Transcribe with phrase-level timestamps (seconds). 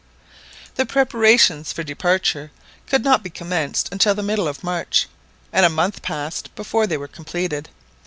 [0.77, 2.49] The preparations for departure
[2.87, 5.07] could not be commenced until the middle of March,
[5.53, 7.69] and a month passed before they were completed.